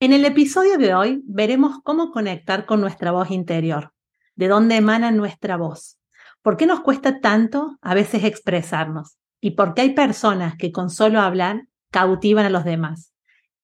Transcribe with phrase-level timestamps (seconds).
[0.00, 3.94] En el episodio de hoy veremos cómo conectar con nuestra voz interior,
[4.36, 5.98] de dónde emana nuestra voz,
[6.40, 10.88] por qué nos cuesta tanto a veces expresarnos y por qué hay personas que con
[10.88, 13.12] solo hablar cautivan a los demás.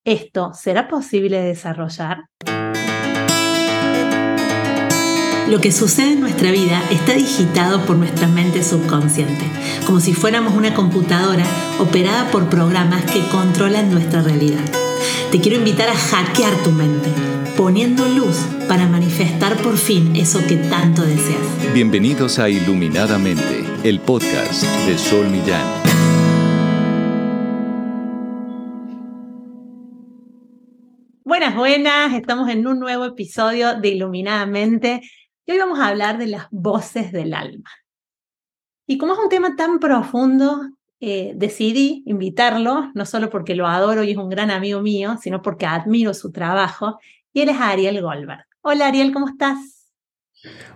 [0.03, 2.25] ¿Esto será posible desarrollar?
[5.49, 9.45] Lo que sucede en nuestra vida está digitado por nuestra mente subconsciente,
[9.87, 11.45] como si fuéramos una computadora
[11.79, 14.84] operada por programas que controlan nuestra realidad.
[15.31, 17.09] Te quiero invitar a hackear tu mente,
[17.57, 18.37] poniendo luz
[18.69, 21.73] para manifestar por fin eso que tanto deseas.
[21.75, 25.67] Bienvenidos a Iluminadamente, el podcast de Sol Millán.
[31.25, 35.01] Buenas, buenas, estamos en un nuevo episodio de Iluminadamente
[35.47, 37.71] y hoy vamos a hablar de las voces del alma.
[38.87, 40.61] Y como es un tema tan profundo,
[41.07, 45.43] eh, decidí invitarlo, no solo porque lo adoro y es un gran amigo mío, sino
[45.43, 46.99] porque admiro su trabajo,
[47.31, 48.47] y él es Ariel Goldberg.
[48.63, 49.93] Hola Ariel, ¿cómo estás?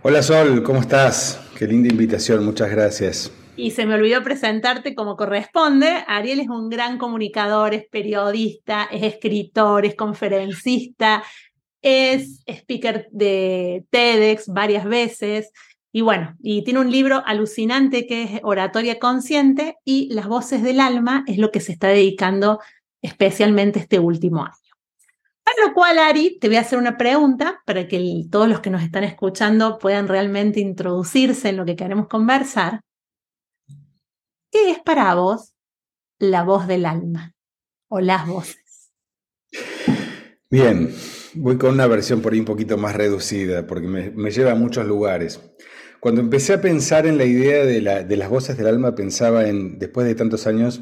[0.02, 1.40] Hola Sol, ¿cómo estás?
[1.56, 3.32] Qué linda invitación, muchas gracias.
[3.56, 6.04] Y se me olvidó presentarte como corresponde.
[6.06, 11.24] Ariel es un gran comunicador, es periodista, es escritor, es conferencista,
[11.80, 15.52] es speaker de TEDx varias veces.
[15.98, 20.78] Y bueno, y tiene un libro alucinante que es Oratoria Consciente y Las Voces del
[20.78, 22.60] Alma es lo que se está dedicando
[23.02, 24.54] especialmente este último año.
[25.42, 28.70] Para lo cual, Ari, te voy a hacer una pregunta para que todos los que
[28.70, 32.80] nos están escuchando puedan realmente introducirse en lo que queremos conversar.
[34.52, 35.52] ¿Qué es para vos
[36.20, 37.34] la voz del alma
[37.88, 38.92] o las voces?
[40.48, 40.94] Bien,
[41.34, 44.54] voy con una versión por ahí un poquito más reducida porque me, me lleva a
[44.54, 45.40] muchos lugares.
[46.00, 50.06] Cuando empecé a pensar en la idea de, las voces del alma, pensaba en, después
[50.06, 50.80] de tantos años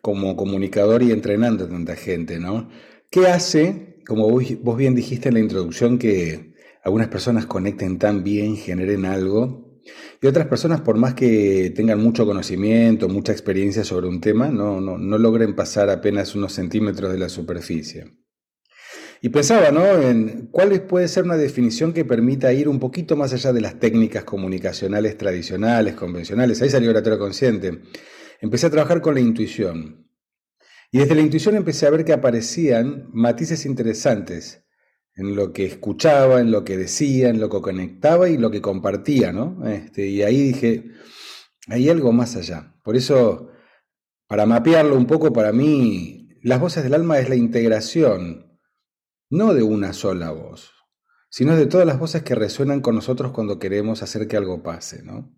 [0.00, 2.70] como comunicador y entrenando a tanta gente, ¿no?
[3.10, 8.56] ¿Qué hace, como vos, bien dijiste en la introducción, que algunas personas conecten tan bien,
[8.56, 9.80] generen algo,
[10.22, 14.80] y otras personas, por más que tengan mucho conocimiento, mucha experiencia sobre un tema, no,
[14.80, 18.25] no, no logren pasar apenas unos centímetros de la superficie?
[19.22, 19.84] Y pensaba, ¿no?
[20.00, 23.78] En cuál puede ser una definición que permita ir un poquito más allá de las
[23.78, 26.60] técnicas comunicacionales tradicionales, convencionales.
[26.60, 27.80] Ahí salió oratoria consciente.
[28.40, 30.10] Empecé a trabajar con la intuición.
[30.92, 34.64] Y desde la intuición empecé a ver que aparecían matices interesantes
[35.14, 38.60] en lo que escuchaba, en lo que decía, en lo que conectaba y lo que
[38.60, 39.66] compartía, ¿no?
[39.66, 40.84] Este, y ahí dije,
[41.68, 42.74] hay algo más allá.
[42.84, 43.50] Por eso,
[44.28, 48.45] para mapearlo un poco, para mí, las voces del alma es la integración
[49.30, 50.72] no de una sola voz,
[51.28, 55.02] sino de todas las voces que resuenan con nosotros cuando queremos hacer que algo pase,
[55.02, 55.32] ¿no?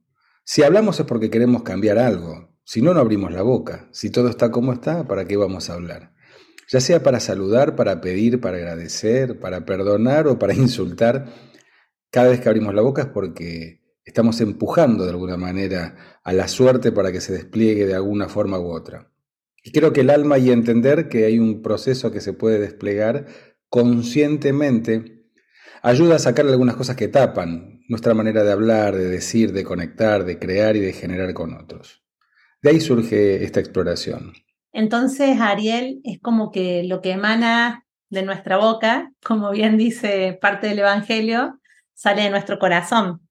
[0.44, 3.88] Si hablamos es porque queremos cambiar algo, si no, no abrimos la boca.
[3.93, 6.12] Si todo está como está, ¿para qué vamos a hablar?
[6.71, 11.32] Ya sea para saludar, para pedir, para agradecer, para perdonar o para insultar,
[12.10, 16.47] cada vez que abrimos la boca es porque estamos empujando de alguna manera a la
[16.47, 19.10] suerte para que se despliegue de alguna forma u otra.
[19.65, 23.28] Y creo que el alma y entender que hay un proceso que se puede desplegar
[23.69, 25.27] conscientemente
[25.83, 30.25] ayuda a sacar algunas cosas que tapan nuestra manera de hablar, de decir, de conectar,
[30.25, 32.05] de crear y de generar con otros.
[32.62, 34.34] De ahí surge esta exploración.
[34.73, 40.69] Entonces, Ariel, es como que lo que emana de nuestra boca, como bien dice parte
[40.69, 41.59] del Evangelio,
[41.95, 43.27] sale de nuestro corazón.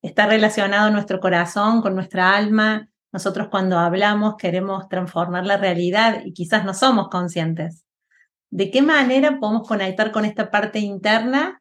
[0.00, 2.88] Está relacionado nuestro corazón con nuestra alma.
[3.12, 7.84] Nosotros cuando hablamos queremos transformar la realidad y quizás no somos conscientes.
[8.50, 11.60] ¿De qué manera podemos conectar con esta parte interna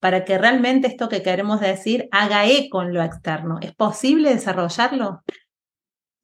[0.00, 3.58] para que realmente esto que queremos decir haga eco en lo externo?
[3.60, 5.22] ¿Es posible desarrollarlo?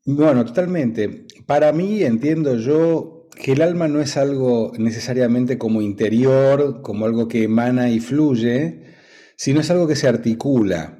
[0.04, 1.26] Bueno, totalmente.
[1.46, 7.28] Para mí entiendo yo que el alma no es algo necesariamente como interior, como algo
[7.28, 8.96] que emana y fluye,
[9.36, 10.98] sino es algo que se articula.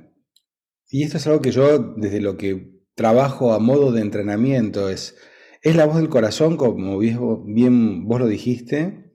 [0.89, 5.17] Y esto es algo que yo, desde lo que trabajo a modo de entrenamiento, es
[5.63, 9.13] es la voz del corazón, como bien vos lo dijiste.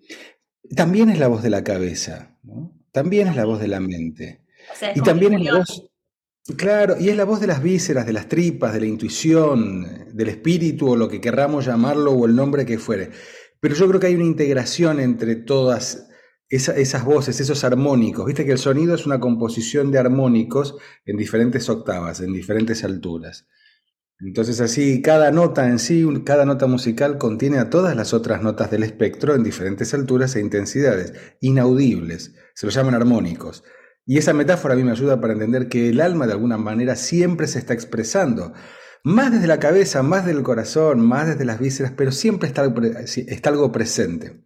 [0.76, 2.38] También es la voz de la cabeza,
[2.92, 4.42] también es la voz de la mente.
[4.95, 5.92] y también es la voz,
[6.57, 10.30] claro, y es la voz de las vísceras, de las tripas, de la intuición, del
[10.30, 13.12] espíritu o lo que querramos llamarlo o el nombre que fuere.
[13.60, 16.07] Pero yo creo que hay una integración entre todas
[16.50, 18.25] esas voces, esos armónicos.
[18.25, 20.75] Viste que el sonido es una composición de armónicos
[21.06, 23.48] en diferentes octavas, en diferentes alturas.
[24.25, 28.72] Entonces así, cada nota en sí, cada nota musical contiene a todas las otras notas
[28.72, 33.66] del espectro en diferentes alturas e intensidades, inaudibles, se los llaman armónicos.
[34.06, 36.96] Y esa metáfora a mí me ayuda para entender que el alma de alguna manera
[36.96, 38.54] siempre se está expresando,
[39.04, 42.74] más desde la cabeza, más del corazón, más desde las vísceras, pero siempre está,
[43.28, 44.46] está algo presente.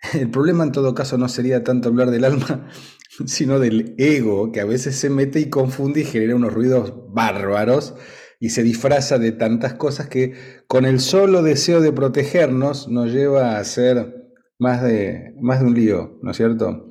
[0.14, 2.68] el problema en todo caso no sería tanto hablar del alma,
[3.26, 7.96] sino del ego, que a veces se mete y confunde y genera unos ruidos bárbaros
[8.40, 10.34] y se disfraza de tantas cosas que
[10.66, 14.14] con el solo deseo de protegernos nos lleva a hacer
[14.58, 16.88] más de, más de un lío, ¿no es cierto?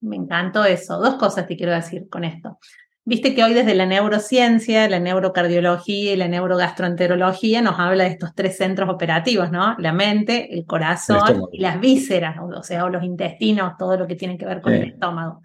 [0.00, 0.98] Me encantó eso.
[0.98, 2.58] Dos cosas te quiero decir con esto.
[3.04, 8.32] Viste que hoy desde la neurociencia, la neurocardiología y la neurogastroenterología nos habla de estos
[8.34, 9.76] tres centros operativos, ¿no?
[9.78, 14.14] La mente, el corazón y las vísceras, o sea, o los intestinos, todo lo que
[14.14, 15.42] tiene que ver con el estómago.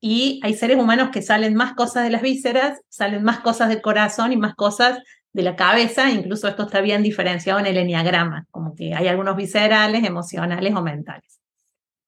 [0.00, 3.80] Y hay seres humanos que salen más cosas de las vísceras, salen más cosas del
[3.80, 4.98] corazón y más cosas
[5.32, 9.36] de la cabeza, incluso esto está bien diferenciado en el enneagrama, como que hay algunos
[9.36, 11.40] viscerales, emocionales o mentales.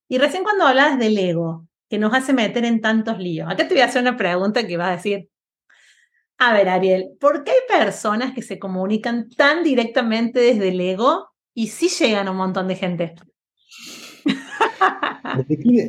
[0.08, 3.74] Y recién cuando hablas del ego, que nos hace meter en tantos líos, acá te
[3.74, 5.28] voy a hacer una pregunta que va a decir,
[6.38, 11.30] a ver Ariel, ¿por qué hay personas que se comunican tan directamente desde el ego
[11.52, 13.14] y sí llegan a un montón de gente?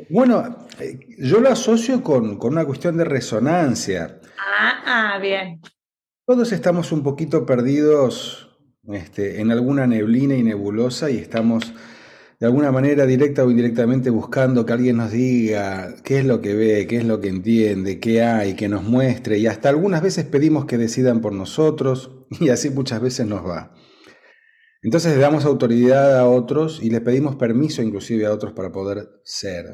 [0.09, 4.19] Bueno, eh, yo lo asocio con, con una cuestión de resonancia.
[4.37, 5.61] Ah, ah, bien.
[6.25, 8.49] Todos estamos un poquito perdidos
[8.87, 11.73] este, en alguna neblina y nebulosa y estamos
[12.39, 16.55] de alguna manera directa o indirectamente buscando que alguien nos diga qué es lo que
[16.55, 20.25] ve, qué es lo que entiende, qué hay, que nos muestre y hasta algunas veces
[20.25, 23.73] pedimos que decidan por nosotros y así muchas veces nos va.
[24.81, 29.09] Entonces le damos autoridad a otros y le pedimos permiso inclusive a otros para poder
[29.23, 29.65] ser.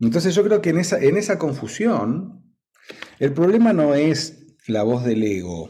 [0.00, 2.42] Entonces yo creo que en esa, en esa confusión
[3.18, 5.68] el problema no es la voz del ego,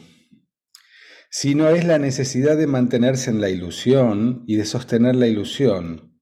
[1.31, 6.21] sino es la necesidad de mantenerse en la ilusión y de sostener la ilusión.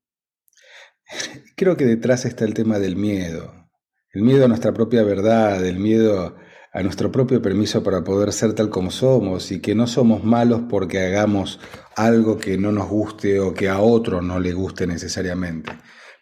[1.56, 3.68] Creo que detrás está el tema del miedo,
[4.12, 6.36] el miedo a nuestra propia verdad, el miedo
[6.72, 10.62] a nuestro propio permiso para poder ser tal como somos y que no somos malos
[10.68, 11.58] porque hagamos
[11.96, 15.72] algo que no nos guste o que a otro no le guste necesariamente.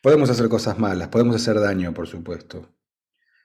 [0.03, 2.75] Podemos hacer cosas malas, podemos hacer daño, por supuesto,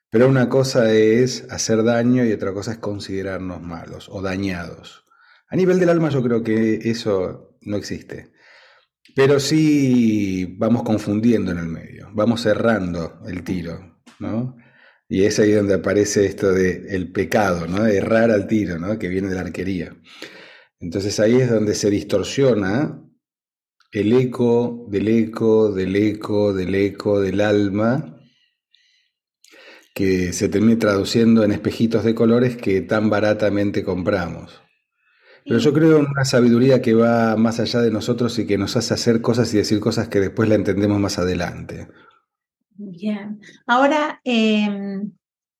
[0.09, 5.05] pero una cosa es hacer daño y otra cosa es considerarnos malos o dañados.
[5.49, 8.31] A nivel del alma yo creo que eso no existe.
[9.15, 14.55] Pero sí vamos confundiendo en el medio, vamos errando el tiro, ¿no?
[15.09, 17.83] Y es ahí donde aparece esto de el pecado, ¿no?
[17.83, 18.97] De errar al tiro, ¿no?
[18.97, 19.95] Que viene de la arquería.
[20.79, 22.99] Entonces ahí es donde se distorsiona
[23.91, 28.19] el eco del eco, del eco, del eco, del alma,
[29.93, 34.63] que se termine traduciendo en espejitos de colores que tan baratamente compramos.
[35.45, 38.75] Pero yo creo en una sabiduría que va más allá de nosotros y que nos
[38.77, 41.87] hace hacer cosas y decir cosas que después la entendemos más adelante.
[42.75, 43.39] Bien.
[43.67, 44.69] Ahora, eh,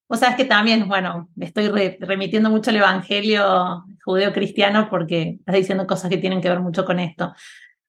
[0.07, 1.69] vos que también, bueno, me estoy
[1.99, 6.99] remitiendo mucho al Evangelio judeo-cristiano porque estás diciendo cosas que tienen que ver mucho con
[6.99, 7.33] esto.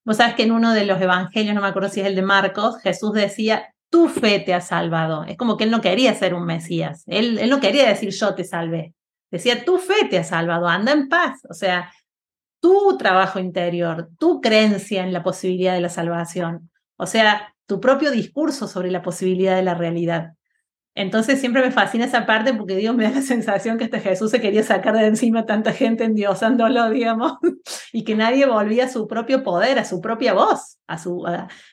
[0.05, 2.21] Vos sabes que en uno de los evangelios, no me acuerdo si es el de
[2.21, 5.23] Marcos, Jesús decía, tu fe te ha salvado.
[5.23, 7.03] Es como que él no quería ser un Mesías.
[7.07, 8.93] Él, él no quería decir yo te salvé.
[9.31, 11.41] Decía, tu fe te ha salvado, anda en paz.
[11.49, 11.91] O sea,
[12.61, 16.69] tu trabajo interior, tu creencia en la posibilidad de la salvación.
[16.97, 20.33] O sea, tu propio discurso sobre la posibilidad de la realidad.
[20.97, 24.31] Entonces siempre me fascina esa parte porque Dios me da la sensación que este Jesús
[24.31, 27.33] se quería sacar de encima tanta gente endiosándolo, digamos,
[27.91, 31.25] y que nadie volvía a su propio poder, a su propia voz, a su,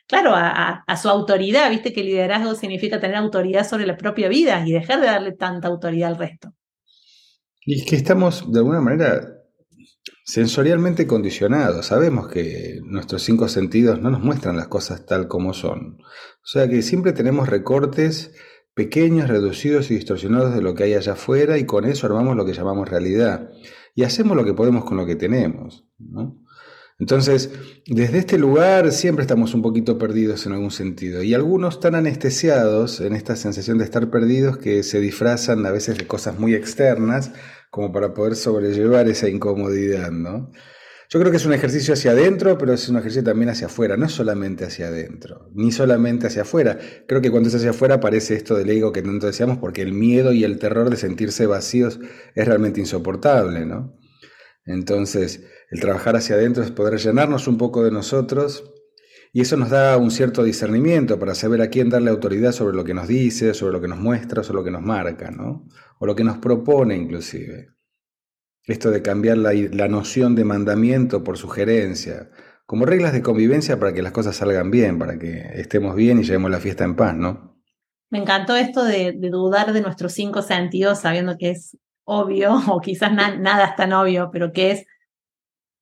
[0.08, 1.70] claro, a, a, su autoridad.
[1.70, 5.68] Viste que liderazgo significa tener autoridad sobre la propia vida y dejar de darle tanta
[5.68, 6.52] autoridad al resto.
[7.64, 9.41] Y es que estamos de alguna manera
[10.24, 11.86] sensorialmente condicionados.
[11.86, 15.98] Sabemos que nuestros cinco sentidos no nos muestran las cosas tal como son.
[16.00, 18.32] O sea que siempre tenemos recortes
[18.74, 22.44] pequeños, reducidos y distorsionados de lo que hay allá afuera y con eso armamos lo
[22.44, 23.50] que llamamos realidad.
[23.94, 25.86] Y hacemos lo que podemos con lo que tenemos.
[26.98, 27.50] Entonces,
[27.86, 31.22] desde este lugar siempre estamos un poquito perdidos en algún sentido.
[31.22, 35.98] Y algunos tan anestesiados en esta sensación de estar perdidos que se disfrazan a veces
[35.98, 37.32] de cosas muy externas
[37.72, 40.52] como para poder sobrellevar esa incomodidad, ¿no?
[41.08, 43.96] Yo creo que es un ejercicio hacia adentro, pero es un ejercicio también hacia afuera,
[43.96, 46.78] no solamente hacia adentro, ni solamente hacia afuera.
[47.08, 49.94] Creo que cuando es hacia afuera aparece esto del ego que tanto decíamos, porque el
[49.94, 51.98] miedo y el terror de sentirse vacíos
[52.34, 53.98] es realmente insoportable, ¿no?
[54.66, 58.71] Entonces, el trabajar hacia adentro es poder llenarnos un poco de nosotros
[59.34, 62.84] y eso nos da un cierto discernimiento para saber a quién darle autoridad sobre lo
[62.84, 65.66] que nos dice, sobre lo que nos muestra, sobre lo que nos marca, ¿no?
[65.98, 67.70] O lo que nos propone inclusive.
[68.64, 72.30] Esto de cambiar la, noción de mandamiento por sugerencia,
[72.66, 76.24] como reglas de convivencia para que las cosas salgan bien, para que estemos bien y
[76.24, 77.56] llevemos la fiesta en paz, ¿no?
[78.10, 83.12] Me encantó esto de, dudar de nuestros cinco sentidos, sabiendo que es obvio, o quizás
[83.14, 84.86] nada es tan obvio, pero que es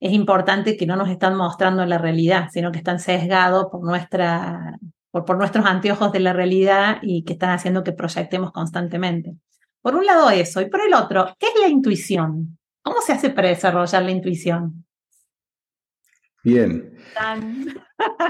[0.00, 4.78] es importante que no nos están mostrando la realidad, sino que están sesgados por, nuestra,
[5.10, 9.34] por, por nuestros anteojos de la realidad y que están haciendo que proyectemos constantemente.
[9.82, 12.58] Por un lado eso, y por el otro, ¿qué es la intuición?
[12.82, 14.86] ¿Cómo se hace para desarrollar la intuición?
[16.42, 16.96] Bien.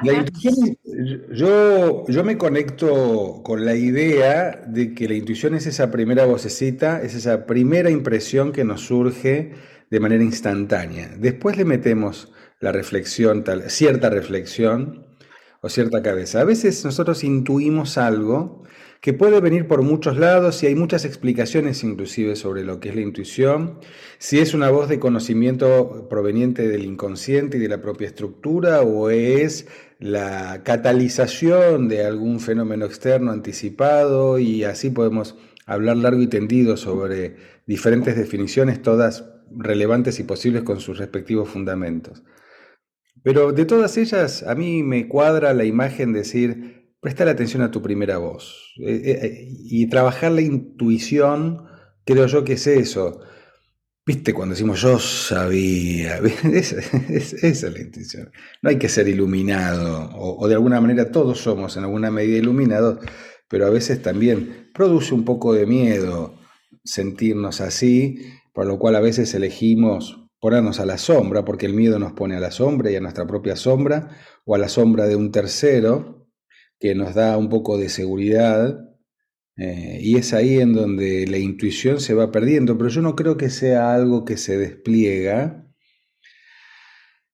[0.03, 0.77] La intuición,
[1.33, 7.01] yo, yo me conecto con la idea de que la intuición es esa primera vocecita,
[7.03, 9.53] es esa primera impresión que nos surge
[9.91, 11.15] de manera instantánea.
[11.19, 15.07] Después le metemos la reflexión, tal, cierta reflexión
[15.61, 16.41] o cierta cabeza.
[16.41, 18.65] A veces nosotros intuimos algo
[19.01, 22.95] que puede venir por muchos lados y hay muchas explicaciones inclusive sobre lo que es
[22.95, 23.79] la intuición,
[24.19, 29.09] si es una voz de conocimiento proveniente del inconsciente y de la propia estructura o
[29.09, 29.67] es
[29.99, 37.37] la catalización de algún fenómeno externo anticipado y así podemos hablar largo y tendido sobre
[37.67, 39.25] diferentes definiciones, todas
[39.57, 42.23] relevantes y posibles con sus respectivos fundamentos.
[43.23, 47.71] Pero de todas ellas, a mí me cuadra la imagen de decir, prestar atención a
[47.71, 48.75] tu primera voz.
[48.79, 51.67] Eh, eh, eh, y trabajar la intuición,
[52.05, 53.21] creo yo que es eso.
[54.07, 56.19] ¿Viste cuando decimos yo sabía?
[56.53, 58.31] Esa, es la intuición.
[58.63, 62.99] No hay que ser iluminado, o, de alguna manera todos somos en alguna medida iluminados,
[63.49, 66.35] pero a veces también produce un poco de miedo
[66.85, 68.19] sentirnos así,
[68.53, 72.37] por lo cual a veces elegimos ponernos a la sombra, porque el miedo nos pone
[72.37, 76.29] a la sombra y a nuestra propia sombra, o a la sombra de un tercero,
[76.79, 78.91] que nos da un poco de seguridad
[79.57, 83.37] eh, y es ahí en donde la intuición se va perdiendo, pero yo no creo
[83.37, 85.67] que sea algo que se despliega,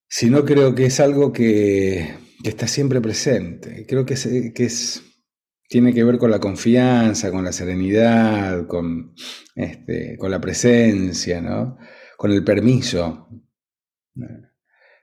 [0.08, 3.87] sino creo que es algo que, está siempre presente.
[3.87, 5.02] Creo que, es,
[5.68, 9.14] tiene que ver con la confianza, con la serenidad, con,
[9.54, 11.78] este, con la presencia, ¿no?
[12.16, 13.28] con el permiso.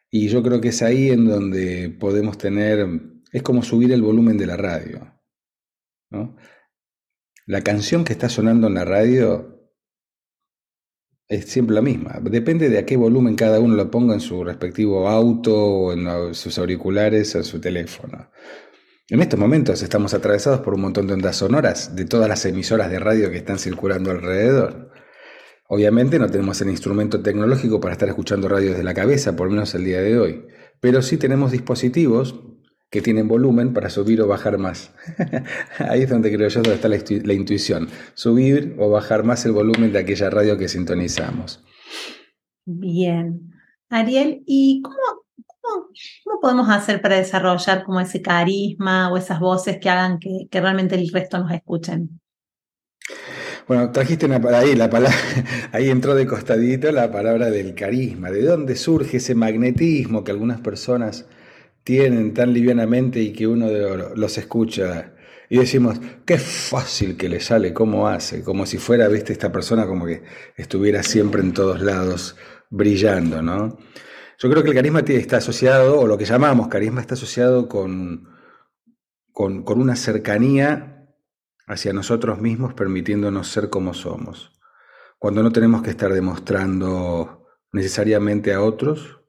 [0.09, 2.87] Y yo creo que es ahí en donde podemos tener
[3.31, 5.19] es como subir el volumen de la radio.
[7.47, 9.71] La canción que está sonando en la radio
[11.27, 12.19] es siempre la misma.
[12.21, 16.59] Depende de a qué volumen cada uno lo ponga en su respectivo auto, en sus
[16.59, 18.29] auriculares, o en su teléfono.
[19.13, 22.89] En estos momentos estamos atravesados por un montón de ondas sonoras de todas las emisoras
[22.89, 24.89] de radio que están circulando alrededor.
[25.67, 29.75] Obviamente no tenemos el instrumento tecnológico para estar escuchando radio desde la cabeza, por menos
[29.75, 30.47] el día de hoy,
[30.79, 32.41] pero sí tenemos dispositivos
[32.89, 34.95] que tienen volumen para subir o bajar más.
[35.77, 39.93] Ahí es donde creo yo donde está la, intuición, subir o bajar más el volumen
[39.93, 41.63] de aquella radio que sintonizamos.
[42.65, 43.51] Bien.
[43.89, 45.12] Ariel, ¿y cómo,
[46.23, 50.95] cómo, podemos hacer para desarrollar como ese carisma o esas voces que hagan que, realmente
[50.95, 52.19] el resto nos escuchen?
[53.67, 55.17] Bueno, trajiste ahí la palabra,
[55.71, 58.29] ahí entró de costadito la palabra del carisma.
[58.29, 61.25] ¿De dónde surge ese magnetismo que algunas personas
[61.83, 63.67] tienen tan livianamente y que uno
[64.15, 65.13] los escucha
[65.53, 69.85] y decimos, qué fácil que le sale, cómo hace, como si fuera, viste, esta persona
[69.85, 70.23] como que
[70.57, 72.35] estuviera siempre en todos lados
[72.71, 73.77] brillando, ¿no?
[74.43, 78.27] Yo creo que el carisma está asociado, o lo que llamamos carisma está asociado con,
[79.31, 81.07] con, con una cercanía
[81.65, 84.51] hacia nosotros mismos, permitiéndonos ser como somos.
[85.17, 89.21] Cuando no tenemos que estar demostrando necesariamente a otros,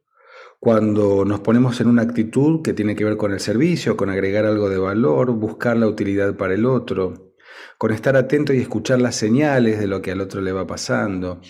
[0.59, 4.47] cuando nos ponemos en una actitud que tiene que ver con el servicio, con agregar
[4.47, 7.37] algo de valor, buscar la utilidad para el otro,
[7.79, 11.41] con estar atento y escuchar las señales de lo que al otro le va pasando.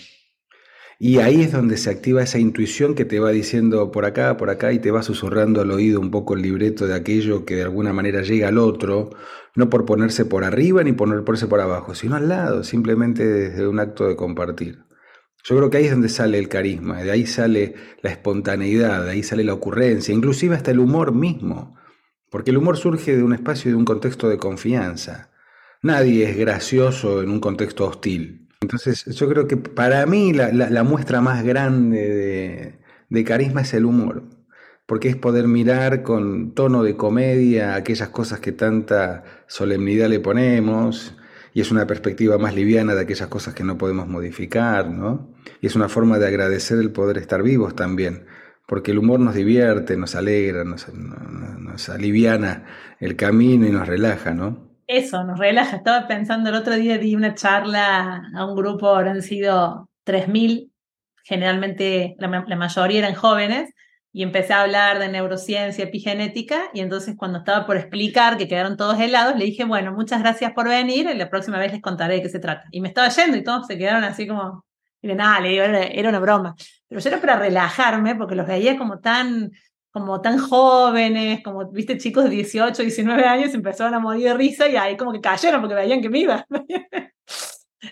[0.97, 4.49] Y ahí es donde se activa esa intuición que te va diciendo por acá, por
[4.49, 7.63] acá y te va susurrando al oído un poco el libreto de aquello que de
[7.63, 9.09] alguna manera llega al otro,
[9.55, 13.67] no por ponerse por arriba ni por ponerse por abajo, sino al lado, simplemente desde
[13.67, 14.85] un acto de compartir.
[15.43, 19.11] Yo creo que ahí es donde sale el carisma, de ahí sale la espontaneidad, de
[19.11, 21.77] ahí sale la ocurrencia, inclusive hasta el humor mismo,
[22.31, 25.29] porque el humor surge de un espacio y de un contexto de confianza.
[25.83, 28.44] Nadie es gracioso en un contexto hostil.
[28.65, 32.79] Entonces yo creo que para mí la, muestra más grande
[33.09, 34.23] de, carisma es el humor,
[34.87, 41.15] porque es poder mirar con tono de comedia aquellas cosas que tanta solemnidad le ponemos,
[41.53, 45.31] y es una perspectiva más liviana de aquellas cosas que no podemos modificar, ¿no?
[45.61, 48.25] Y es una forma de agradecer el poder estar vivos también,
[48.65, 52.65] porque el humor nos divierte, nos alegra, nos, nos, aliviana
[52.99, 54.64] el camino y nos relaja, ¿no?
[54.87, 55.77] Eso, nos relaja.
[55.77, 60.71] Estaba pensando el otro día, di una charla a un grupo, habrán sido 3.000,
[61.23, 63.71] generalmente la, mayoría eran jóvenes,
[64.11, 68.77] y empecé a hablar de neurociencia, epigenética, y entonces cuando estaba por explicar que quedaron
[68.77, 72.15] todos helados, le dije, bueno, muchas gracias por venir, y la próxima vez les contaré
[72.15, 72.65] de qué se trata.
[72.71, 74.65] Y me estaba yendo y todos se quedaron así como,
[75.01, 76.55] miren, nada, le digo, era, una broma.
[76.87, 79.51] pero yo era para relajarme porque los veía como tan,
[79.95, 84.67] como tan jóvenes, como, viste, chicos de 18, 19 años empezaron a morir de risa
[84.67, 86.45] y ahí como que cayeron porque veían que me iba.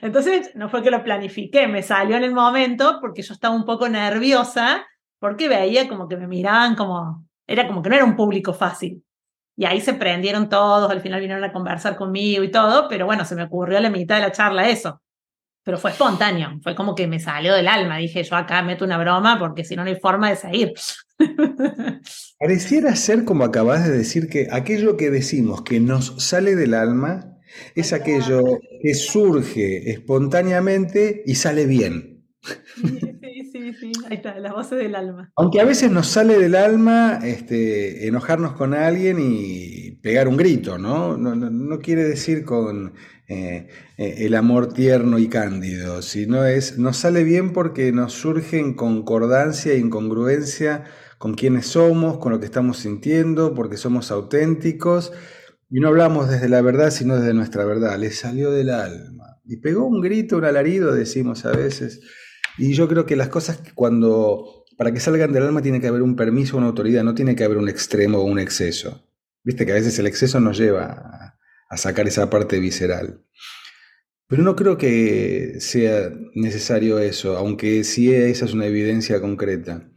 [0.01, 3.63] Entonces, no fue que lo planifiqué, me salió en el momento porque yo estaba un
[3.63, 4.85] poco nerviosa
[5.17, 9.01] porque veía como que me miraban como, era como que no era un público fácil.
[9.55, 13.23] Y ahí se prendieron todos, al final vinieron a conversar conmigo y todo, pero bueno,
[13.23, 15.01] se me ocurrió a la mitad de la charla eso.
[15.63, 17.97] Pero fue espontáneo, fue como que me salió del alma.
[17.97, 20.73] Dije, yo acá meto una broma porque si no, no hay forma de seguir.
[22.39, 27.37] Pareciera ser como acabas de decir que aquello que decimos que nos sale del alma
[27.75, 28.43] es aquello
[28.81, 32.13] que surge espontáneamente y sale bien.
[32.43, 35.31] Sí, sí, sí, ahí está, la voz del alma.
[35.37, 40.77] Aunque a veces nos sale del alma este, enojarnos con alguien y pegar un grito,
[40.77, 41.15] ¿no?
[41.17, 42.93] No, no, quiere decir con
[43.33, 48.59] eh, eh, el amor tierno y cándido, sino es, nos sale bien porque nos surge
[48.59, 50.83] en concordancia e incongruencia
[51.17, 55.11] con quienes somos, con lo que estamos sintiendo, porque somos auténticos
[55.69, 57.97] y no hablamos desde la verdad, sino desde nuestra verdad.
[57.97, 59.39] Le salió del alma.
[59.45, 62.01] Y pegó un grito, un alarido, decimos a veces.
[62.57, 66.01] Y yo creo que las cosas cuando, para que salgan del alma tiene que haber
[66.01, 69.07] un permiso, una autoridad, no tiene que haber un extremo o un exceso.
[69.43, 71.22] Viste que a veces el exceso nos lleva
[71.73, 73.23] a, sacar esa parte visceral.
[74.27, 79.89] Pero no creo que sea necesario eso, aunque sí esa es una evidencia concreta.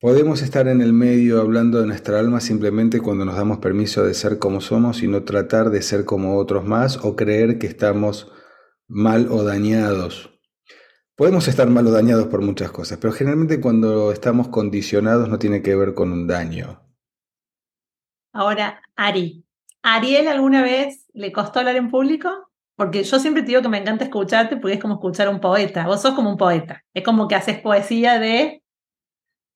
[0.00, 4.14] Podemos estar en el medio hablando de nuestra alma simplemente cuando nos damos permiso de
[4.14, 8.32] ser como somos y no tratar de ser como otros más o creer que estamos
[8.88, 10.32] mal o dañados.
[11.14, 15.62] Podemos estar mal o dañados por muchas cosas, pero generalmente cuando estamos condicionados no tiene
[15.62, 16.82] que ver con un daño.
[18.32, 19.46] Ahora, Ari,
[19.82, 22.30] ¿Ariel alguna vez le costó hablar en público?
[22.76, 25.40] Porque yo siempre te digo que me encanta escucharte porque es como escuchar a un
[25.40, 25.86] poeta.
[25.86, 26.82] Vos sos como un poeta.
[26.94, 28.62] Es como que haces poesía de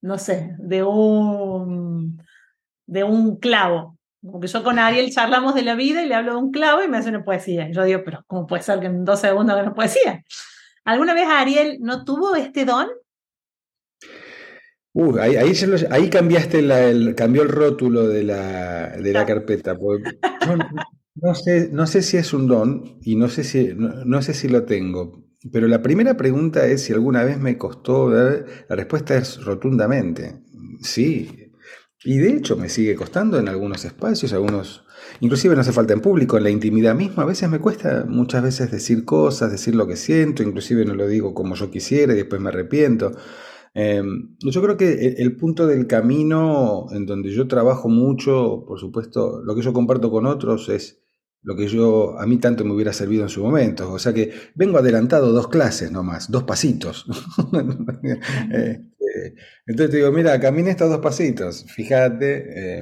[0.01, 2.21] no sé, de un,
[2.85, 3.97] de un clavo.
[4.21, 6.87] Porque yo con Ariel charlamos de la vida y le hablo de un clavo y
[6.87, 7.69] me hace una poesía.
[7.69, 10.23] Y yo digo, pero ¿cómo puede ser que en dos segundos haga una poesía?
[10.83, 12.87] ¿Alguna vez Ariel no tuvo este don?
[14.99, 19.77] Uh, ahí, ahí, cambiaste el, cambió el rótulo de la, de la carpeta.
[21.13, 24.47] no, sé, no sé si es un don y no sé si, no sé si
[24.47, 29.43] lo tengo, pero la primera pregunta es si alguna vez me costó, la respuesta es
[29.43, 30.41] rotundamente,
[30.81, 31.51] sí.
[32.03, 34.83] Y de hecho me sigue costando en algunos espacios, algunos,
[35.19, 38.41] inclusive no hace falta en público, en la intimidad misma, a veces me cuesta muchas
[38.41, 42.17] veces decir cosas, decir lo que siento, inclusive no lo digo como yo quisiera y
[42.17, 43.11] después me arrepiento.
[43.79, 49.43] Em, yo creo que el, punto del camino en donde yo trabajo mucho, por supuesto,
[49.43, 51.03] lo que yo comparto con otros es
[51.43, 53.93] lo que yo a mí tanto me hubiera servido en su momento.
[53.93, 57.05] O sea que vengo adelantado dos clases nomás, dos pasitos.
[58.99, 59.35] Este,
[59.67, 62.79] entonces te digo, mira, camine estos dos pasitos, fíjate.
[62.79, 62.81] Eh,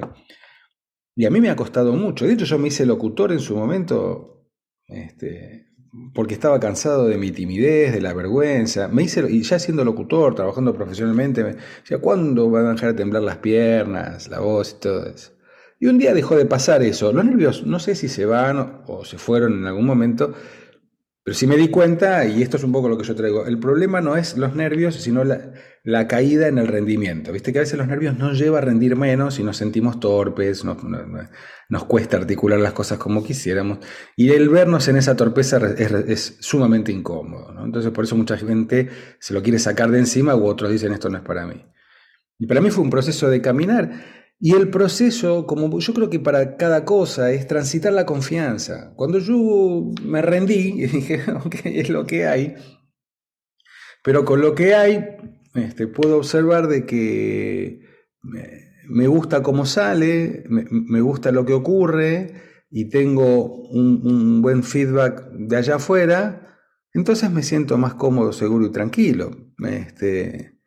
[1.14, 2.26] y a mí me ha costado mucho.
[2.26, 4.48] De hecho, yo me hice locutor en su momento,
[4.88, 5.68] este,
[6.14, 8.88] porque estaba cansado de mi timidez, de la vergüenza.
[8.88, 12.98] Me hice, y ya siendo locutor, trabajando profesionalmente, me decía, ¿cuándo van a dejar de
[12.98, 15.32] temblar las piernas, la voz y todo eso?
[15.78, 17.12] Y un día dejó de pasar eso.
[17.12, 20.32] Los nervios, no sé si se van o se fueron en algún momento,
[21.26, 23.58] pero sí me di cuenta, y esto es un poco lo que yo traigo, el
[23.58, 27.32] problema no es los nervios, sino la, caída en el rendimiento.
[27.32, 30.64] Viste que a veces los nervios nos lleva a rendir menos y nos sentimos torpes,
[30.64, 30.76] nos,
[31.68, 33.80] nos cuesta articular las cosas como quisiéramos,
[34.14, 37.52] y el vernos en esa torpeza es, sumamente incómodo.
[37.64, 41.10] Entonces por eso mucha gente se lo quiere sacar de encima u otros dicen esto
[41.10, 41.60] no es para mí.
[42.38, 43.90] Y para mí fue un proceso de caminar
[44.38, 48.92] y el proceso, como yo creo que para cada cosa, es transitar la confianza.
[48.94, 52.54] Cuando yo me rendí y dije, ok, es lo que hay,
[54.04, 55.04] pero con lo que hay,
[55.54, 57.80] este, puedo observar de que
[58.88, 62.34] me gusta cómo sale, me, gusta lo que ocurre
[62.70, 66.58] y tengo un, buen feedback de allá afuera,
[66.92, 69.30] entonces me siento más cómodo, seguro y tranquilo.
[69.66, 70.60] Este,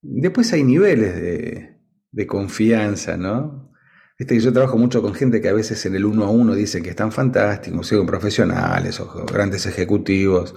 [0.00, 1.73] después hay niveles de,
[2.14, 3.72] de confianza, ¿no?
[4.16, 6.82] Este, yo trabajo mucho con gente que a veces en el uno a uno dicen
[6.82, 10.54] que están fantásticos, son profesionales o grandes ejecutivos,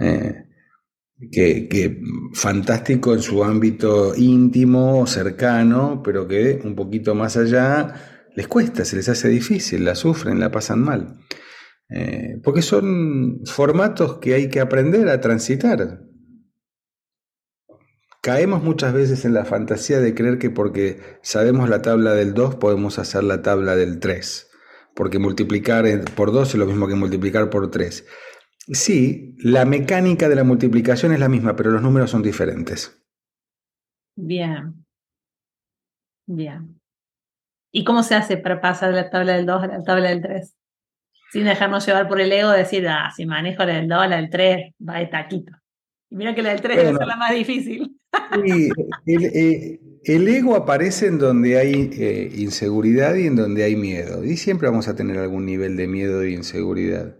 [0.00, 0.46] eh,
[1.30, 2.00] que, que,
[2.32, 7.94] fantástico en su ámbito íntimo, cercano, pero que un poquito más allá
[8.34, 11.18] les cuesta, se les hace difícil, la sufren, la pasan mal.
[11.90, 16.00] Eh, porque son formatos que hay que aprender a transitar.
[18.24, 22.54] Caemos muchas veces en la fantasía de creer que porque sabemos la tabla del 2
[22.54, 24.50] podemos hacer la tabla del 3,
[24.94, 25.84] porque multiplicar
[26.16, 28.06] por 2 es lo mismo que multiplicar por 3.
[28.72, 32.98] Sí, la mecánica de la multiplicación es la misma, pero los números son diferentes.
[34.16, 34.86] Bien.
[36.26, 36.80] Bien.
[37.70, 40.22] ¿Y cómo se hace para pasar de la tabla del 2 a la tabla del
[40.22, 40.56] 3?
[41.30, 44.16] Sin dejarnos llevar por el ego, decir, ah, si manejo la del 2 a la
[44.16, 45.52] del 3, va de taquito.
[46.14, 48.00] Y mira que la del 3 es la más difícil.
[48.44, 48.70] Sí,
[49.04, 54.24] el, el ego aparece en donde hay eh, inseguridad y en donde hay miedo.
[54.24, 57.16] Y siempre vamos a tener algún nivel de miedo e inseguridad.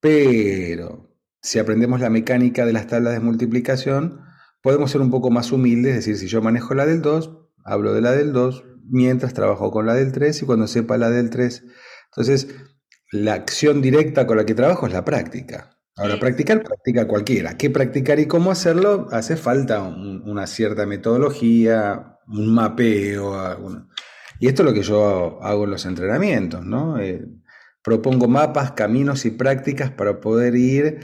[0.00, 4.22] Pero si aprendemos la mecánica de las tablas de multiplicación,
[4.60, 7.94] podemos ser un poco más humildes, es decir, si yo manejo la del 2, hablo
[7.94, 11.30] de la del 2, mientras trabajo con la del 3 y cuando sepa la del
[11.30, 11.64] 3.
[12.06, 12.48] Entonces,
[13.12, 15.78] la acción directa con la que trabajo es la práctica.
[15.96, 17.56] Ahora, practicar, practica cualquiera.
[17.58, 19.08] ¿Qué practicar y cómo hacerlo?
[19.10, 23.88] Hace falta una cierta metodología, un mapeo.
[24.40, 26.98] Y esto es lo que yo hago en los entrenamientos, ¿no?
[26.98, 27.24] Eh,
[27.82, 31.00] propongo mapas, caminos y prácticas para poder ir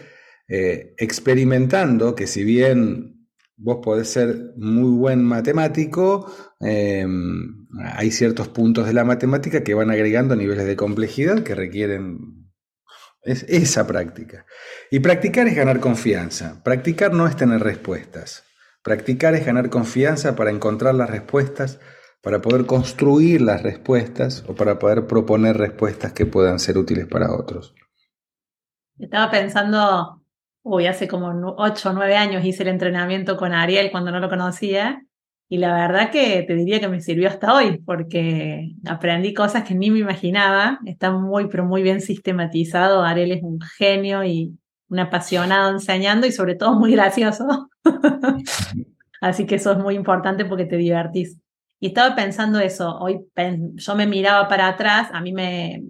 [0.48, 8.86] eh, experimentando que si bien vos podés ser muy buen matemático, em, hay ciertos puntos
[8.86, 12.37] de la matemática que van agregando niveles de complejidad que requieren
[13.22, 14.46] esa práctica.
[14.90, 16.62] Y practicar es ganar confianza.
[16.62, 18.44] Practicar no es tener respuestas.
[18.82, 21.80] Practicar es ganar confianza para encontrar las respuestas,
[22.22, 27.32] para poder construir las respuestas o para poder proponer respuestas que puedan ser útiles para
[27.32, 27.74] otros.
[28.98, 30.22] Estaba pensando,
[30.62, 34.28] uy, hace como 8 o 9 años hice el entrenamiento con Ariel cuando no lo
[34.28, 35.04] conocía
[35.50, 39.74] y la verdad que te diría que me sirvió hasta hoy porque aprendí cosas que
[39.74, 40.78] ni me imaginaba.
[40.84, 43.02] Está muy, pero muy bien sistematizado.
[43.02, 44.58] Ariel es un genio y
[44.90, 47.70] un apasionado enseñando y sobre todo muy gracioso.
[49.22, 51.38] Así que eso es muy importante porque te divertís.
[51.80, 53.20] Y estaba pensando eso, hoy
[53.74, 55.84] yo me miraba para atrás, a mí me,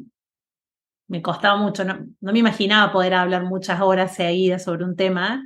[1.08, 5.42] me costaba mucho, no, no me imaginaba poder hablar muchas horas seguidas sobre un tema,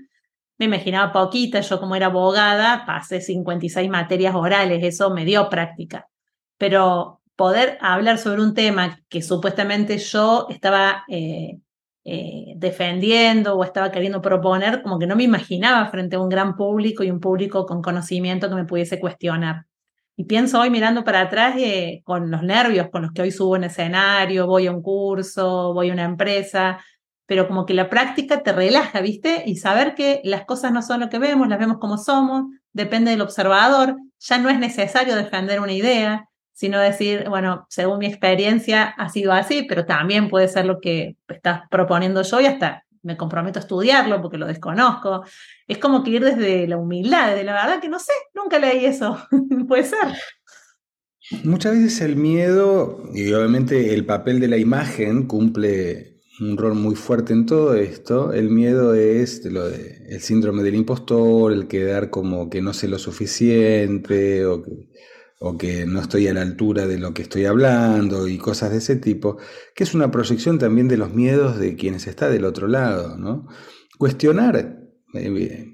[0.59, 6.09] me imaginaba poquita, yo como era abogada, pasé 56 materias orales, eso me dio práctica.
[6.59, 11.59] Pero poder hablar sobre un tema que supuestamente yo estaba eh,
[12.05, 16.57] eh, defendiendo o estaba queriendo proponer, como que no me imaginaba frente a un gran
[16.57, 19.67] público y un público con conocimiento que me pudiese cuestionar.
[20.17, 23.57] Y pienso hoy mirando para atrás eh, con los nervios con los que hoy subo
[23.57, 26.79] en escenario, voy a un curso, voy a una empresa,
[27.27, 29.43] pero como que la práctica te relaja, ¿viste?
[29.47, 33.11] Y saber que las cosas no son lo que vemos, las vemos como somos, depende
[33.11, 38.85] del observador, ya no es necesario defender una idea, sino decir, bueno, según mi experiencia
[38.85, 43.17] ha sido así, pero también puede ser lo que estás proponiendo yo y hasta me
[43.17, 45.25] comprometo a estudiarlo porque lo desconozco.
[45.67, 48.85] Es como que ir desde la humildad, de la verdad que no sé, nunca leí
[48.85, 49.19] eso,
[49.69, 50.17] puede ser.
[51.45, 56.12] Muchas veces el miedo, y obviamente el papel de la imagen cumple
[56.51, 58.33] un rol muy fuerte en todo esto.
[58.33, 62.99] El miedo es lo el síndrome del impostor, el quedar como que no sé lo
[62.99, 64.93] suficiente o que
[65.45, 68.79] o que no estoy a la altura de lo que estoy hablando y cosas de
[68.79, 69.39] ese tipo,
[69.75, 73.49] que es una proyección también de los miedos de quienes está del otro lado, ¿no?
[73.99, 74.79] Cuestionar,
[75.15, 75.73] eh,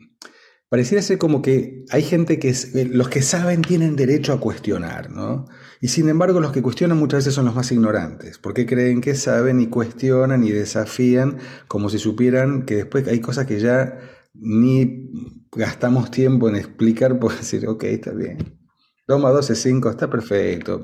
[0.71, 5.11] pareciera ser como que hay gente que, eh, los que saben tienen derecho a cuestionar,
[5.11, 5.45] ¿no?
[5.81, 9.15] Y sin embargo los que cuestionan muchas veces son los más ignorantes, porque creen que
[9.15, 11.39] saben y cuestionan y desafían
[11.69, 13.99] como si supieran que después hay cosas que ya
[14.35, 15.11] ni
[15.53, 18.59] gastamos tiempo en explicar, por decir, ok, está bien.
[19.07, 20.83] 2 más 2 es 5, está perfecto.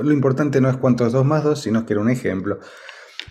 [0.00, 2.60] Lo importante no es cuántos 2 más 2, sino que era un ejemplo.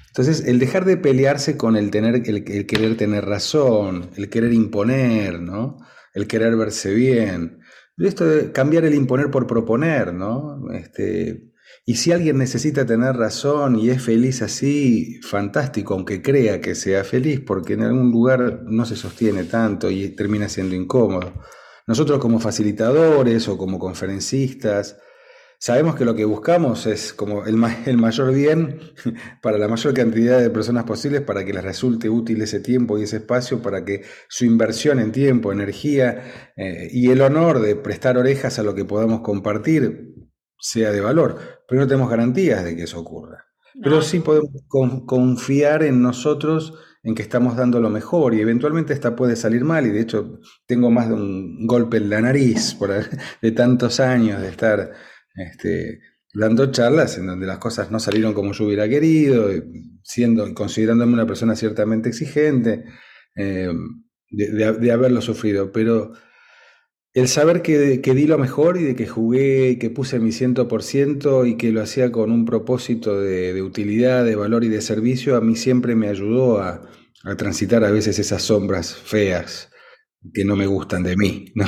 [0.08, 5.42] Entonces, el dejar de pelearse con el, tener, el, querer tener razón, el querer imponer,
[5.42, 5.78] ¿no?
[6.14, 7.60] El querer verse bien.
[7.98, 10.70] Esto de cambiar el imponer por proponer, ¿no?
[10.74, 11.54] Este,
[11.86, 17.04] y si alguien necesita tener razón y es feliz así, fantástico, aunque crea que sea
[17.04, 21.34] feliz, porque en algún lugar no se sostiene tanto y termina siendo incómodo.
[21.88, 24.98] Nosotros como facilitadores o como conferencistas,
[25.66, 28.82] sabemos que lo que buscamos es como el, el mayor bien
[29.42, 33.04] para la mayor cantidad de personas posibles para que les resulte útil ese tiempo y
[33.04, 38.16] ese espacio, para que su inversión en tiempo, energía eh, y el honor de prestar
[38.16, 40.14] orejas a lo que podamos compartir
[40.60, 41.40] sea de valor.
[41.68, 43.46] Pero no tenemos garantías de que eso ocurra.
[43.82, 44.52] Pero sí podemos
[45.08, 49.88] confiar en nosotros en que estamos dando lo mejor y eventualmente esta puede salir mal
[49.88, 52.92] y de hecho tengo más de un golpe en la nariz por,
[53.42, 54.92] de tantos años de estar
[55.36, 56.00] este,
[56.34, 59.50] dando charlas en donde las cosas no salieron como yo hubiera querido,
[60.04, 62.86] siendo, considerándome una persona ciertamente exigente,
[63.36, 63.72] eh,
[64.30, 66.14] de, haberlo sufrido, pero
[67.14, 70.84] el saber que, di lo mejor y de que jugué, que puse mi ciento por
[70.84, 75.38] ciento y que lo hacía con un propósito de, utilidad, de valor y de servicio,
[75.38, 76.90] a mí siempre me ayudó a,
[77.38, 79.72] transitar a veces esas sombras feas
[80.34, 81.52] que no me gustan de mí.
[81.56, 81.66] ¿no?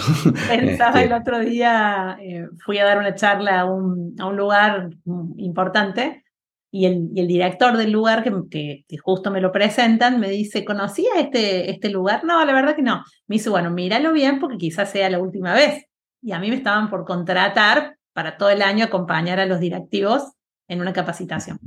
[0.49, 4.37] Pensaba el este otro día, eh, fui a dar una charla a un, a un
[4.37, 4.89] lugar
[5.37, 6.23] importante
[6.71, 10.65] y el, y el, director del lugar, que, que, justo me lo presentan, me dice,
[10.65, 12.23] ¿conocía este, este lugar?
[12.23, 13.03] No, la verdad que no.
[13.27, 15.85] Me dice, bueno, míralo bien porque quizás sea la última vez.
[16.21, 20.33] Y a mí me estaban por contratar para todo el año acompañar a los directivos
[20.67, 21.59] en una capacitación.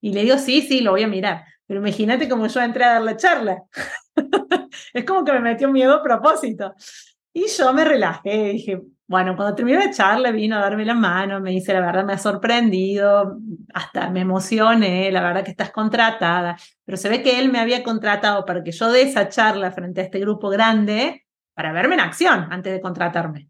[0.00, 1.44] Y le digo, sí, sí, lo voy a mirar.
[1.66, 3.62] Pero imagínate cómo yo entré a dar la charla.
[4.92, 6.74] es como que me metió miedo a propósito.
[7.32, 11.40] Y yo me relajé, dije, bueno, cuando terminé la charla vino a darme la mano,
[11.40, 13.38] me dice, la verdad me ha sorprendido,
[13.74, 17.82] hasta me emocioné, la verdad que estás contratada, pero se ve que él me había
[17.82, 22.00] contratado para que yo dé esa charla frente a este grupo grande para verme en
[22.00, 23.48] acción antes de contratarme.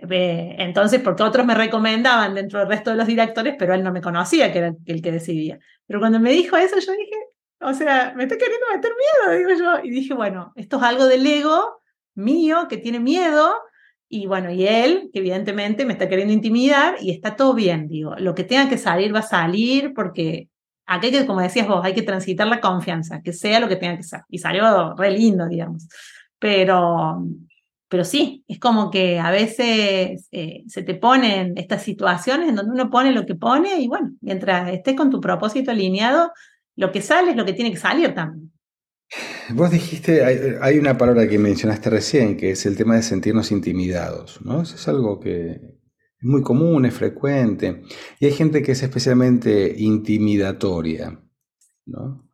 [0.00, 4.00] Entonces, porque otros me recomendaban dentro del resto de los directores, pero él no me
[4.00, 5.58] conocía, que era el que decidía.
[5.86, 7.16] Pero cuando me dijo eso, yo dije,
[7.60, 8.92] o sea, me está queriendo meter
[9.26, 9.84] miedo, digo yo.
[9.84, 11.82] Y dije, bueno, esto es algo del ego
[12.14, 13.54] mío que tiene miedo.
[14.08, 18.14] Y bueno, y él, que evidentemente me está queriendo intimidar y está todo bien, digo.
[18.18, 20.48] Lo que tenga que salir va a salir porque
[20.86, 23.96] aquí, que, como decías vos, hay que transitar la confianza, que sea lo que tenga
[23.96, 24.22] que ser.
[24.28, 25.88] Y salió re lindo, digamos.
[26.38, 27.22] Pero,
[27.88, 32.72] pero sí, es como que a veces eh, se te ponen estas situaciones en donde
[32.72, 36.32] uno pone lo que pone y bueno, mientras estés con tu propósito alineado,
[36.78, 38.52] lo que sale es lo que tiene que salir también.
[39.50, 40.24] Vos dijiste,
[40.60, 44.62] hay, una palabra que mencionaste recién, que es el tema de sentirnos intimidados, ¿no?
[44.62, 47.82] Eso es algo que es muy común, es frecuente.
[48.20, 51.20] Y hay gente que es especialmente intimidatoria,
[51.86, 52.30] ¿no?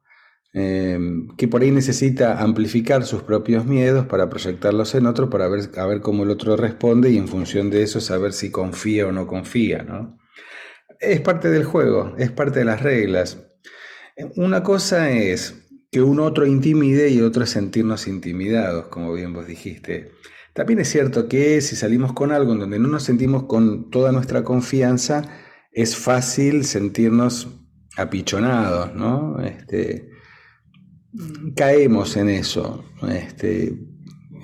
[0.52, 5.70] Em, que por ahí necesita amplificar sus propios miedos para proyectarlos en otro, para ver,
[5.78, 9.12] a ver cómo el otro responde y en función de eso saber si confía o
[9.12, 10.18] no confía, ¿no?
[11.00, 13.38] Es parte del juego, es parte de las reglas.
[14.36, 19.46] Una cosa es que un otro intimide y otro es sentirnos intimidados, como bien vos
[19.46, 20.12] dijiste.
[20.52, 24.12] También es cierto que si salimos con algo en donde no nos sentimos con toda
[24.12, 25.22] nuestra confianza,
[25.72, 27.48] es fácil sentirnos
[27.96, 29.40] apichonados, ¿no?
[29.40, 30.10] Este,
[31.56, 32.84] caemos en eso.
[33.08, 33.76] Este,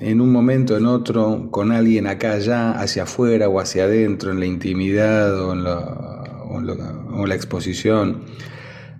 [0.01, 4.41] en un momento, en otro, con alguien acá, allá, hacia afuera o hacia adentro, en
[4.41, 8.25] la intimidad o en la, la exposición.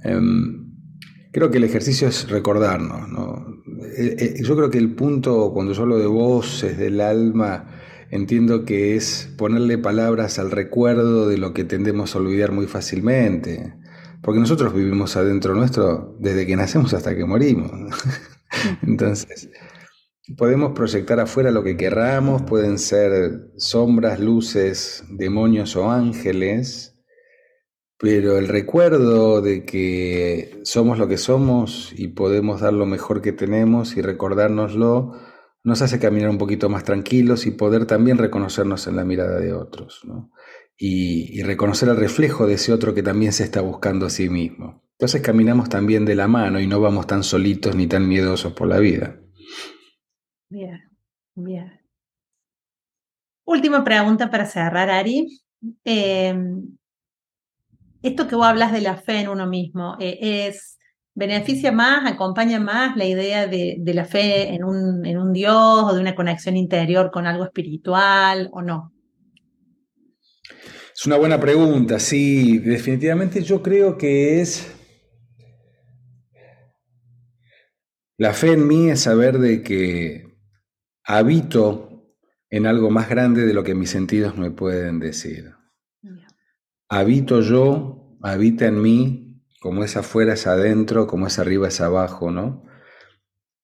[0.03, 0.60] Em,
[1.33, 3.09] Creo que el ejercicio es recordarnos.
[3.09, 3.62] ¿no?
[3.97, 8.64] Eh, eh, yo creo que el punto, cuando yo hablo de voces del alma, entiendo
[8.64, 13.75] que es ponerle palabras al recuerdo de lo que tendemos a olvidar muy fácilmente.
[14.23, 17.71] Porque nosotros vivimos adentro nuestro desde que nacemos hasta que morimos.
[18.83, 19.49] Entonces,
[20.37, 26.89] podemos proyectar afuera lo que querramos, pueden ser sombras, luces, demonios o ángeles,
[28.01, 33.33] pero el recuerdo de que somos lo que somos y podemos dar lo mejor que
[33.33, 35.13] tenemos y recordárnoslo
[35.63, 39.53] nos hace caminar un poquito más tranquilos y poder también reconocernos en la mirada de
[39.53, 40.01] otros,
[40.79, 44.83] y, reconocer el reflejo de ese otro que también se está buscando a sí mismo.
[44.93, 48.67] Entonces caminamos también de la mano y no vamos tan solitos ni tan miedosos por
[48.67, 49.21] la vida.
[50.49, 50.81] Bien,
[51.35, 51.81] bien.
[53.45, 55.27] Última pregunta para cerrar, Ari.
[55.85, 56.35] Eh,
[58.03, 60.79] esto que vos hablas de la fe en uno mismo, eh, es,
[61.15, 65.95] ¿beneficia más, acompaña más la idea de, la fe en un, en un Dios o
[65.95, 68.93] de una conexión interior con algo espiritual o no?
[70.95, 74.77] Es una buena pregunta, sí, definitivamente yo creo que es...
[78.17, 80.25] La fe en mí es saber de que
[81.05, 82.05] habito
[82.51, 85.55] en algo más grande de lo que mis sentidos me pueden decir
[86.90, 92.31] habito yo, habita en mí, como es afuera es adentro, como es arriba es abajo,
[92.31, 92.64] ¿no?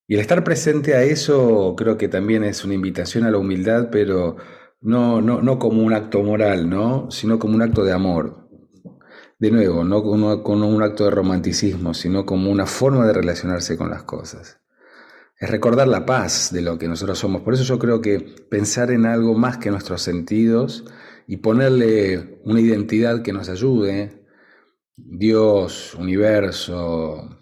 [0.09, 3.89] Y el estar presente a eso creo que también es una invitación a la humildad,
[3.91, 4.37] pero
[4.81, 7.11] no, no, no como un acto moral, ¿no?
[7.11, 8.49] Sino como un acto de amor.
[9.39, 13.77] De nuevo, no como, como un acto de romanticismo, sino como una forma de relacionarse
[13.77, 14.61] con las cosas.
[15.39, 17.43] Es recordar la paz de lo que nosotros somos.
[17.43, 20.85] Por eso yo creo que pensar en algo más que nuestros sentidos
[21.27, 24.27] y ponerle una identidad que nos ayude,
[24.97, 27.39] Dios, universo,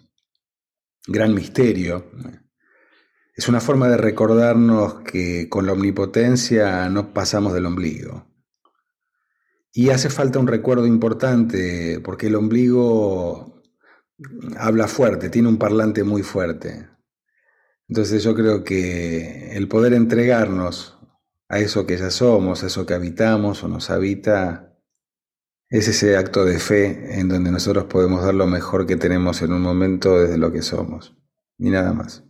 [1.07, 2.11] gran misterio,
[3.35, 8.25] es una forma de recordarnos que con la omnipotencia no pasamos del ombligo.
[9.73, 13.61] Y hace falta un recuerdo importante, porque el ombligo
[14.57, 16.87] habla fuerte, tiene un parlante muy fuerte.
[17.89, 20.94] Entonces yo creo que el poder entregarnos
[21.49, 24.73] a eso que ya somos, a eso que habitamos o nos habita,
[25.69, 29.53] es ese acto de fe en donde nosotros podemos dar lo mejor que tenemos en
[29.53, 31.15] un momento desde lo que somos,
[31.57, 32.23] y nada más.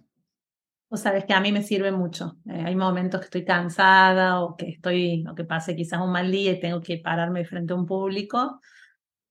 [0.89, 2.37] Vos sabés que a mí me sirve mucho.
[2.45, 6.31] Eh, hay momentos que estoy cansada o que estoy, o que pase quizás un mal
[6.31, 8.61] día y tengo que pararme frente a un público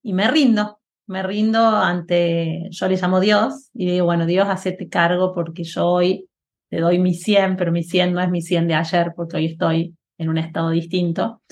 [0.02, 4.88] y me rindo, me rindo ante, yo le llamo Dios y digo, bueno, Dios, hacete
[4.88, 6.28] cargo porque yo hoy
[6.70, 9.46] te doy mi 100, pero mi 100 no es mi 100 de ayer porque hoy
[9.46, 11.42] estoy en un estado distinto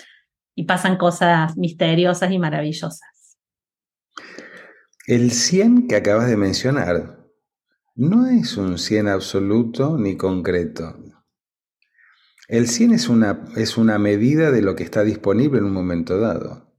[0.55, 3.39] y pasan cosas misteriosas y maravillosas.
[5.07, 7.19] El 100 que acabas de mencionar
[7.95, 10.97] no es un 100 absoluto ni concreto.
[12.49, 16.19] El 100 es una, es una medida de lo que está disponible en un momento
[16.19, 16.73] dado.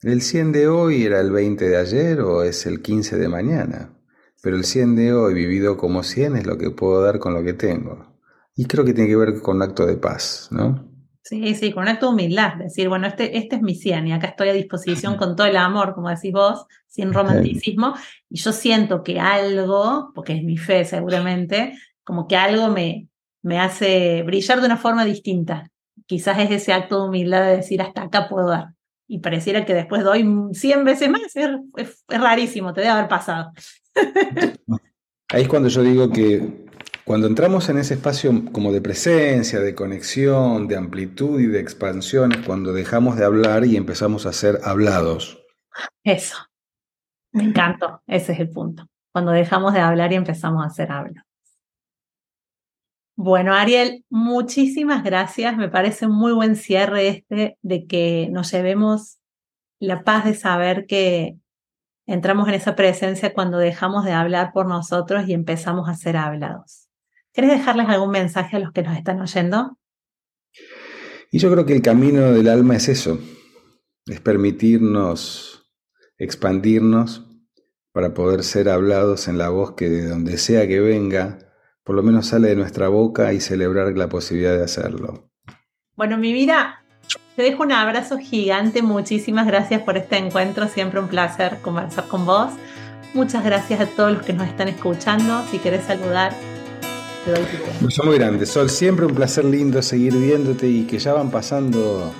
[0.00, 3.96] El 100 de hoy era el 20 de ayer o es el 15 de mañana,
[4.44, 7.42] pero el 100 de hoy vivido como 100 es lo que puedo dar con lo
[7.42, 8.14] que tengo.
[8.54, 10.86] Y creo que tiene que ver con un acto de paz, ¿no?
[11.22, 14.12] Sí, sí, con un acto de humildad, decir, bueno, este, este es mi 100 y
[14.12, 17.94] acá estoy a disposición con todo el amor, como decís vos, sin romanticismo,
[18.28, 21.72] y yo siento que algo, porque es mi fe seguramente,
[22.04, 23.08] como que algo me,
[23.40, 25.70] me hace brillar de una forma distinta.
[26.04, 28.74] Quizás es ese acto de humildad de decir, hasta acá puedo dar.
[29.08, 33.50] Y pareciera que después doy 100 veces más, es, es rarísimo, te debe haber pasado.
[35.30, 36.64] Ahí es cuando yo digo que
[37.04, 42.32] cuando entramos en ese espacio como de presencia, de conexión, de amplitud y de expansión,
[42.32, 45.44] es cuando dejamos de hablar y empezamos a ser hablados.
[46.02, 46.36] Eso.
[47.32, 48.02] Me encantó.
[48.06, 48.86] Ese es el punto.
[49.12, 51.24] Cuando dejamos de hablar y empezamos a ser hablados.
[53.16, 55.56] Bueno, Ariel, muchísimas gracias.
[55.56, 59.18] Me parece un muy buen cierre este de que nos llevemos
[59.78, 61.36] la paz de saber que
[62.06, 66.88] entramos en esa presencia cuando dejamos de hablar por nosotros y empezamos a ser hablados.
[67.32, 69.78] ¿Quieres dejarles algún mensaje a los que nos están oyendo?
[71.30, 73.18] Y yo creo que el camino del alma es eso,
[74.06, 75.54] es permitirnos
[76.18, 77.26] expandirnos
[77.92, 81.38] para poder ser hablados en la voz que de donde sea que venga,
[81.84, 85.30] por lo menos sale de nuestra boca y celebrar la posibilidad de hacerlo.
[85.96, 86.83] Bueno, mi vida,
[87.36, 92.26] te dejo un abrazo gigante, muchísimas gracias por este encuentro, siempre un placer conversar con
[92.26, 92.52] vos.
[93.12, 95.44] Muchas gracias a todos los que nos están escuchando.
[95.50, 96.34] Si querés saludar,
[97.24, 98.44] te muy grande.
[98.44, 102.12] Sol, siempre un placer lindo seguir viéndote y que ya van pasando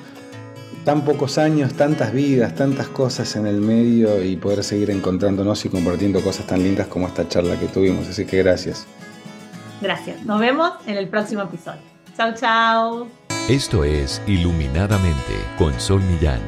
[0.84, 5.68] tan pocos años, tantas vidas, tantas cosas en el medio y poder seguir encontrándonos y
[5.68, 8.08] compartiendo cosas tan lindas como esta charla que tuvimos.
[8.08, 8.86] Así que gracias.
[9.80, 10.24] Gracias.
[10.24, 11.93] Nos vemos en el próximo episodio.
[12.16, 13.08] Chao, chao.
[13.48, 16.40] Esto es Iluminadamente con Sol Millán.